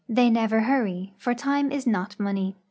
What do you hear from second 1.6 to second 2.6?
is not money.